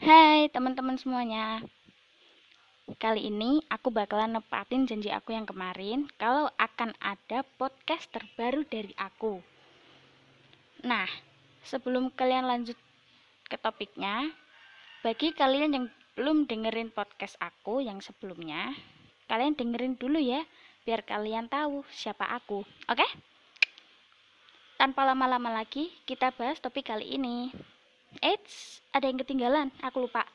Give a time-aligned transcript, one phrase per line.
[0.00, 1.60] Hai teman-teman semuanya.
[2.96, 8.96] Kali ini aku bakalan nepatin janji aku yang kemarin Kalau akan ada podcast terbaru dari
[8.96, 9.44] aku.
[10.88, 11.04] Nah,
[11.68, 12.80] sebelum kalian lanjut
[13.44, 14.32] ke topiknya
[15.04, 15.86] Bagi kalian yang
[16.16, 18.72] belum dengerin podcast aku yang sebelumnya
[19.28, 20.40] Kalian dengerin dulu ya
[20.88, 23.04] Biar kalian tahu siapa aku Oke?
[24.80, 27.52] Tanpa lama-lama lagi, kita bahas topik kali ini
[28.18, 30.26] Eits, ada yang ketinggalan, aku lupa.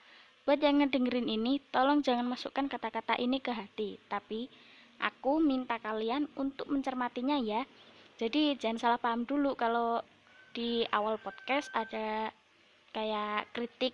[0.48, 3.99] Buat yang ngedengerin ini, tolong jangan masukkan kata-kata ini ke hati.
[4.08, 4.48] Tapi,
[5.04, 7.68] aku minta kalian untuk mencermatinya ya.
[8.16, 9.99] Jadi, jangan salah paham dulu kalau
[10.55, 12.32] di awal podcast ada
[12.96, 13.91] kayak kritik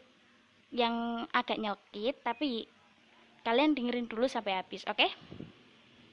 [0.70, 2.70] yang agak nyelkit, tapi
[3.42, 5.02] kalian dengerin dulu sampai habis, oke?
[5.02, 5.10] Okay?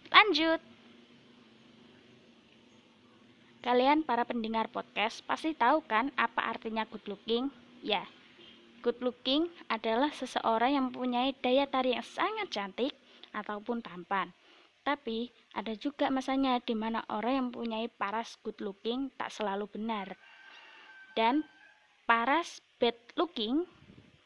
[0.09, 0.61] Lanjut!
[3.61, 7.53] Kalian para pendengar podcast pasti tahu kan apa artinya good looking?
[7.79, 8.03] Ya,
[8.83, 12.93] good looking adalah seseorang yang mempunyai daya tarik yang sangat cantik
[13.31, 14.35] ataupun tampan.
[14.83, 20.17] Tapi ada juga masanya di mana orang yang mempunyai paras good looking tak selalu benar.
[21.15, 21.47] Dan
[22.09, 23.69] paras bad looking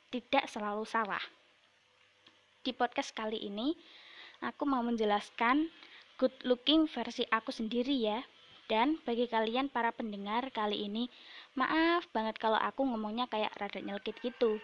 [0.09, 1.23] tidak selalu salah.
[2.63, 3.75] Di podcast kali ini,
[4.39, 5.67] aku mau menjelaskan
[6.15, 8.23] good looking versi aku sendiri ya
[8.71, 11.11] dan bagi kalian para pendengar kali ini,
[11.55, 14.61] maaf banget kalau aku ngomongnya kayak rada nyelkit gitu.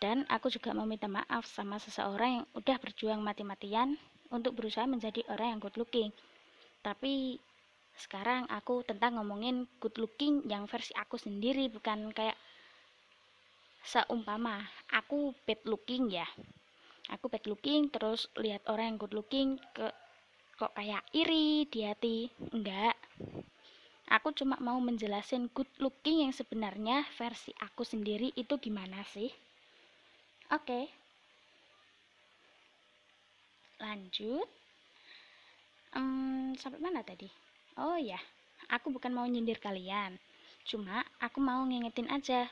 [0.00, 4.00] Dan aku juga mau minta maaf sama seseorang yang udah berjuang mati-matian
[4.32, 6.08] untuk berusaha menjadi orang yang good looking.
[6.80, 7.36] Tapi
[7.92, 12.38] sekarang aku tentang ngomongin good looking yang versi aku sendiri bukan kayak
[13.84, 16.24] seumpama aku bad looking ya.
[17.12, 19.92] Aku bad looking terus lihat orang yang good looking ke
[20.56, 22.92] kok kayak iri di hati enggak
[24.10, 29.30] aku cuma mau menjelasin good looking yang sebenarnya versi aku sendiri itu gimana sih?
[30.50, 30.66] Oke.
[30.66, 30.84] Okay.
[33.80, 34.44] lanjut.
[35.96, 37.32] Um, sampai mana tadi?
[37.80, 38.20] Oh ya
[38.68, 40.20] aku bukan mau nyindir kalian.
[40.68, 42.46] Cuma aku mau ngingetin aja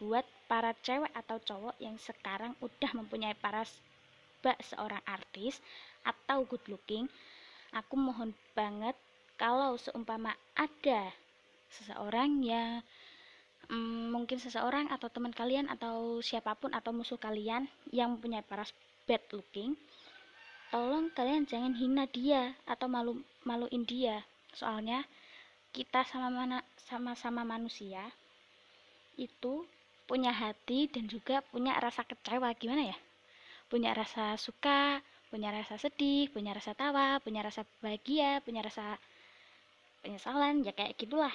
[0.00, 3.68] buat para cewek atau cowok yang sekarang udah mempunyai paras
[4.40, 5.60] bak seorang artis
[6.00, 7.04] atau good looking
[7.76, 8.96] aku mohon banget
[9.40, 11.08] kalau seumpama ada
[11.72, 12.84] seseorang yang
[13.72, 18.76] mm, mungkin seseorang atau teman kalian atau siapa pun atau musuh kalian yang mempunyai paras
[19.08, 19.80] bad looking
[20.68, 23.16] tolong kalian jangan hina dia atau malu
[23.48, 24.22] maluin dia.
[24.52, 25.02] Soalnya
[25.72, 28.12] kita sama mana sama-sama manusia
[29.16, 29.66] itu
[30.04, 32.98] punya hati dan juga punya rasa kecewa gimana ya?
[33.72, 38.98] Punya rasa suka punya rasa sedih, punya rasa tawa, punya rasa bahagia, punya rasa
[40.00, 41.32] penyesalan, ya kayak gitulah.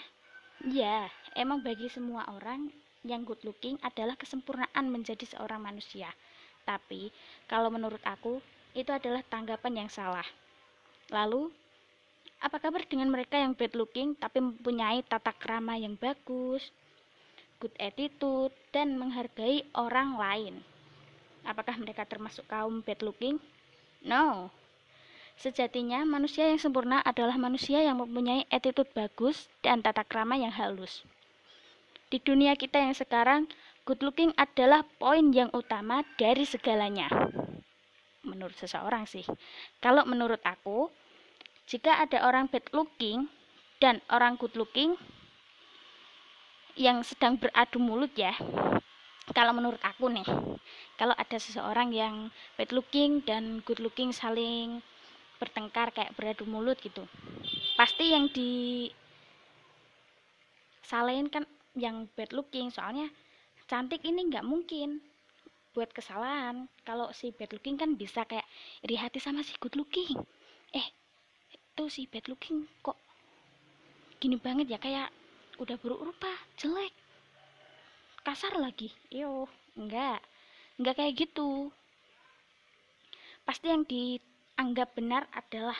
[0.65, 2.71] Iya, emang bagi semua orang
[3.05, 6.09] yang good looking adalah kesempurnaan menjadi seorang manusia.
[6.65, 7.13] Tapi,
[7.45, 8.41] kalau menurut aku,
[8.73, 10.25] itu adalah tanggapan yang salah.
[11.13, 11.53] Lalu,
[12.41, 16.73] apa kabar dengan mereka yang bad looking tapi mempunyai tata krama yang bagus,
[17.61, 20.55] good attitude, dan menghargai orang lain?
[21.45, 23.37] Apakah mereka termasuk kaum bad looking?
[24.01, 24.49] No.
[25.35, 31.03] Sejatinya, manusia yang sempurna adalah manusia yang mempunyai attitude bagus dan tata krama yang halus.
[32.07, 33.51] Di dunia kita yang sekarang,
[33.83, 37.11] good looking adalah poin yang utama dari segalanya.
[38.23, 39.27] Menurut seseorang sih.
[39.83, 40.87] Kalau menurut aku,
[41.67, 43.27] jika ada orang bad looking
[43.83, 44.95] dan orang good looking
[46.79, 48.33] yang sedang beradu mulut ya,
[49.33, 50.27] kalau menurut aku nih
[50.95, 54.85] kalau ada seseorang yang bad looking dan good looking saling
[55.37, 57.03] bertengkar kayak beradu mulut gitu.
[57.75, 58.87] Pasti yang di
[60.85, 61.43] salahin kan
[61.75, 63.09] yang bad looking soalnya
[63.65, 65.01] cantik ini nggak mungkin
[65.75, 66.71] buat kesalahan.
[66.87, 68.47] Kalau si bad looking kan bisa kayak
[68.85, 70.15] iri hati sama si good looking.
[70.71, 70.87] Eh
[71.51, 72.95] itu si bad looking kok
[74.23, 75.11] gini banget ya kayak
[75.59, 76.95] udah buruk rupa jelek.
[78.23, 78.89] Kasar lagi.
[79.11, 80.23] Yo enggak
[80.79, 81.69] enggak kayak gitu.
[83.45, 83.85] Pasti yang
[84.55, 85.75] dianggap benar adalah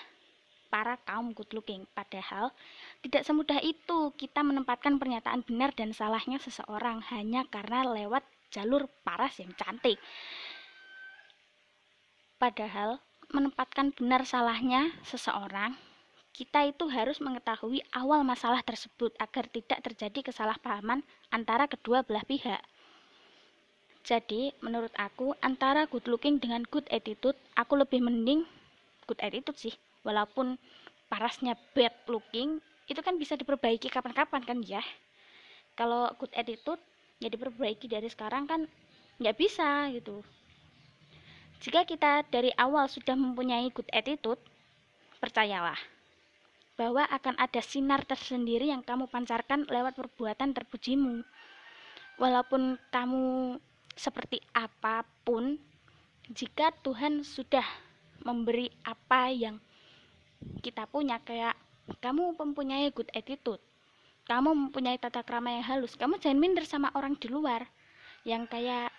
[0.68, 2.52] para kaum good looking padahal
[3.00, 9.40] tidak semudah itu kita menempatkan pernyataan benar dan salahnya seseorang hanya karena lewat jalur paras
[9.40, 9.96] yang cantik
[12.36, 13.00] padahal
[13.32, 15.80] menempatkan benar salahnya seseorang
[16.36, 21.00] kita itu harus mengetahui awal masalah tersebut agar tidak terjadi kesalahpahaman
[21.32, 22.60] antara kedua belah pihak.
[24.04, 28.44] Jadi, menurut aku, antara good looking dengan good attitude, aku lebih mending
[29.06, 29.74] good attitude sih.
[30.06, 30.58] Walaupun
[31.10, 34.82] parasnya bad looking, itu kan bisa diperbaiki kapan-kapan kan ya.
[35.78, 36.82] Kalau good attitude,
[37.20, 38.68] ya diperbaiki dari sekarang kan
[39.20, 40.20] nggak bisa gitu
[41.64, 44.40] jika kita dari awal sudah mempunyai good attitude
[45.24, 45.80] percayalah
[46.76, 51.24] bahwa akan ada sinar tersendiri yang kamu pancarkan lewat perbuatan terpujimu
[52.20, 53.56] walaupun kamu
[53.96, 55.56] seperti apa pun
[56.28, 57.64] jika Tuhan sudah
[58.24, 59.60] memberi apa yang
[60.62, 61.20] kita punya.
[61.24, 61.58] Kayak
[62.02, 63.62] kamu mempunyai good attitude.
[64.26, 65.94] Kamu mempunyai tata krama yang halus.
[65.94, 67.62] Kamu jangan minder sama orang di luar
[68.26, 68.90] yang kayak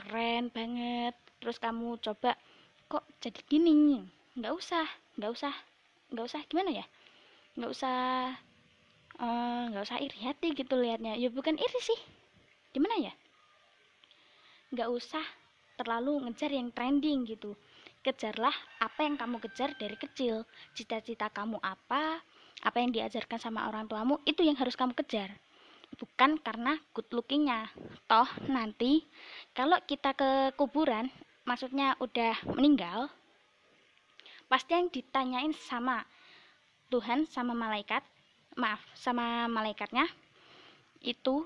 [0.00, 1.12] keren banget.
[1.38, 2.32] Terus kamu coba
[2.88, 4.00] kok jadi gini?
[4.38, 4.86] Nggak usah
[5.20, 5.54] nggak usah
[6.08, 6.84] nggak usah gimana ya?
[7.60, 7.96] Nggak usah
[9.20, 11.20] eh, nggak uh, usah iri hati gitu liatnya.
[11.20, 12.00] Ya bukan iri sih.
[12.72, 13.12] Gimana ya?
[14.72, 15.24] Nggak usah
[15.76, 17.54] terlalu ngejar yang trending gitu
[18.08, 20.48] kejarlah apa yang kamu kejar dari kecil.
[20.72, 22.24] Cita-cita kamu apa
[22.64, 25.28] apa yang diajarkan sama orang tuamu itu yang harus kamu kejar.
[26.00, 27.68] Bukan karena good lookingnya.
[28.08, 29.04] Toh nanti
[29.52, 31.12] kalau kita ke kuburan
[31.44, 33.08] maksudnya udah meninggal
[34.48, 36.04] pasti yang ditanyain sama
[36.88, 38.00] Tuhan sama malaikat
[38.56, 40.08] maaf sama malaikatnya
[41.04, 41.44] itu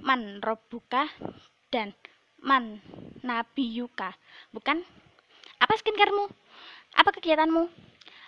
[0.00, 1.08] man robuka
[1.72, 1.92] dan
[2.40, 2.80] man
[3.24, 4.12] nabiyuka
[4.52, 4.84] bukan
[5.64, 6.28] apa skincaremu
[7.00, 7.62] apa kegiatanmu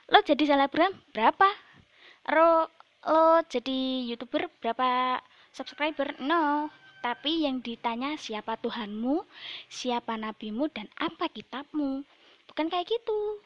[0.08, 1.48] lo jadi selebgram berapa
[2.32, 2.72] lo
[3.04, 5.20] lo jadi youtuber berapa
[5.52, 6.72] subscriber no
[7.06, 9.22] tapi yang ditanya siapa Tuhanmu,
[9.70, 12.02] siapa nabimu, dan apa kitabmu.
[12.50, 13.38] Bukan kayak gitu.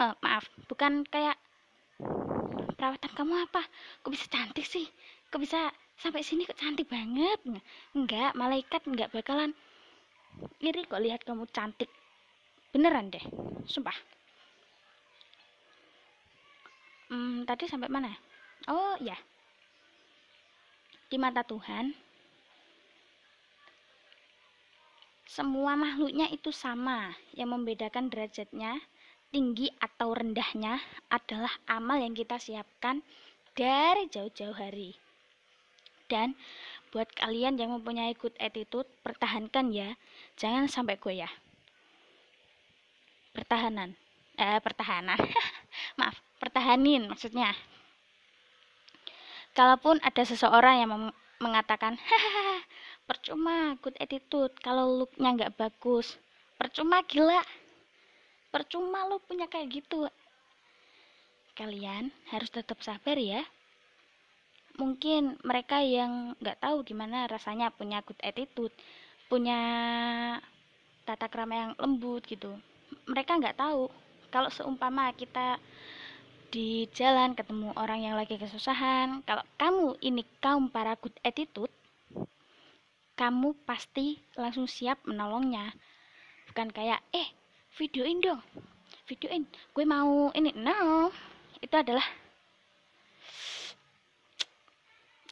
[0.00, 1.36] Uh, maaf, bukan kayak
[2.80, 3.60] perawatan kamu apa?
[4.00, 4.88] Kok bisa cantik sih?
[5.28, 5.68] Kok bisa
[6.00, 7.44] sampai sini kok cantik banget?
[7.92, 9.52] Enggak, malaikat enggak bakalan
[10.64, 11.92] iri kok lihat kamu cantik.
[12.74, 13.22] Beneran deh,
[13.70, 13.94] sumpah.
[17.06, 18.10] Hmm, tadi sampai mana?
[18.66, 19.14] Oh, ya.
[21.06, 21.94] Di mata Tuhan,
[25.30, 27.14] semua makhluknya itu sama.
[27.38, 28.82] Yang membedakan derajatnya,
[29.30, 30.82] tinggi atau rendahnya
[31.14, 33.06] adalah amal yang kita siapkan
[33.54, 34.98] dari jauh-jauh hari.
[36.10, 36.34] Dan
[36.90, 39.94] buat kalian yang mempunyai good attitude, pertahankan ya.
[40.34, 41.30] Jangan sampai ya.
[43.34, 43.92] Pertahanan.
[44.38, 45.18] Eh, pertahanan.
[45.98, 47.50] Maaf, pertahanin maksudnya.
[49.54, 50.90] Kalaupun ada seseorang yang
[51.38, 51.98] mengatakan,
[53.04, 56.16] percuma good attitude kalau looknya nggak bagus
[56.56, 57.44] percuma gila
[58.48, 60.08] percuma lo punya kayak gitu
[61.52, 63.44] kalian harus tetap sabar ya
[64.80, 68.72] mungkin mereka yang nggak tahu gimana rasanya punya good attitude
[69.28, 69.60] punya
[71.04, 72.56] tata krama yang lembut gitu
[73.06, 73.90] mereka nggak tahu.
[74.30, 75.58] Kalau seumpama kita
[76.50, 81.70] di jalan ketemu orang yang lagi kesusahan kalau kamu ini kaum para good attitude
[83.18, 85.74] kamu pasti langsung siap menolongnya.
[86.50, 87.26] Bukan kayak eh
[87.74, 88.42] videoin dong
[89.10, 89.44] videoin
[89.74, 90.54] gue mau ini.
[90.54, 91.10] No
[91.58, 92.06] itu adalah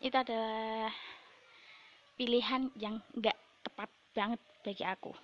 [0.02, 0.90] itu adalah
[2.18, 5.14] pilihan yang gak tepat banget bagi aku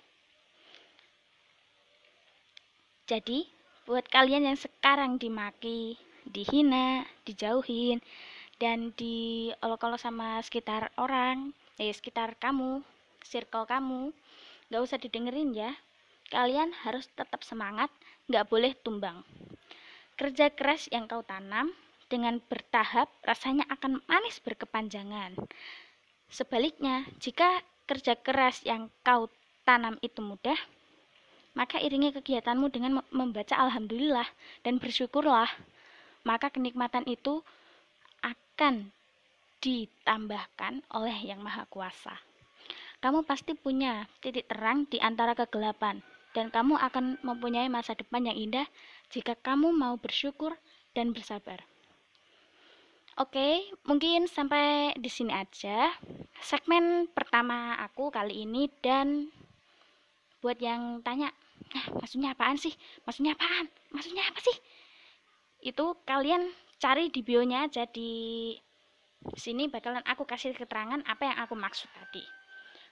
[3.09, 3.41] jadi
[3.89, 5.97] buat kalian yang sekarang dimaki
[6.29, 8.05] dihina dijauhin
[8.61, 12.85] dan diolok-olok sama sekitar orang eh sekitar kamu
[13.25, 14.13] circle kamu
[14.69, 15.73] gak usah didengerin ya.
[16.29, 17.89] Kalian harus tetap semangat
[18.29, 19.25] gak boleh tumbang.
[20.13, 21.73] Kerja keras yang kau tanam
[22.13, 25.33] dengan bertahap rasanya akan manis berkepanjangan.
[26.29, 29.33] Sebaliknya jika kerja keras yang kau
[29.65, 30.61] tanam itu mudah
[31.59, 34.25] maka iringi kegiatanmu dengan membaca alhamdulillah
[34.63, 35.51] dan bersyukurlah
[36.23, 37.43] maka kenikmatan itu
[38.23, 38.95] akan
[39.59, 42.15] ditambahkan oleh Yang Maha Kuasa.
[42.99, 46.03] Kamu pasti punya titik terang di antara kegelapan,
[46.35, 48.67] dan kamu akan mempunyai masa depan yang indah
[49.07, 50.55] jika kamu mau bersyukur
[50.91, 51.63] dan bersabar.
[53.19, 55.91] Oke, mungkin sampai di sini aja
[56.39, 59.27] segmen pertama aku kali ini dan
[60.39, 61.35] buat yang tanya,
[61.75, 62.73] nah, maksudnya apaan sih?
[63.05, 63.69] Maksudnya apaan?
[63.93, 64.57] Maksudnya apa sih?
[65.61, 66.49] Itu kalian
[66.79, 68.55] cari di bionya aja di
[69.35, 72.23] sini bakalan aku kasih keterangan apa yang aku maksud tadi.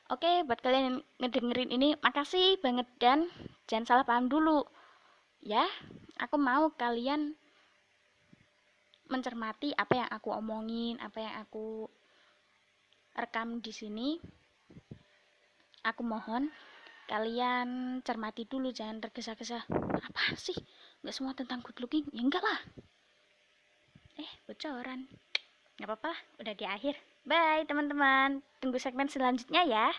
[0.08, 3.28] Oke, buat kalian yang ngedengerin ini, makasih banget dan
[3.68, 4.64] jangan salah paham dulu.
[5.44, 5.68] Ya,
[6.16, 7.36] aku mau kalian
[9.12, 11.92] mencermati apa yang aku omongin, apa yang aku
[13.16, 14.20] rekam di sini.
[15.84, 16.52] Aku mohon
[17.08, 19.64] kalian cermati dulu, jangan tergesa-gesa.
[19.98, 20.56] Apa sih?
[21.02, 22.06] Gak semua tentang good looking?
[22.12, 22.60] Ya enggak lah.
[24.18, 25.08] Eh, bocoran
[25.78, 26.98] nggak apa-apa udah di akhir
[27.28, 29.92] Bye teman-teman, tunggu segmen selanjutnya ya.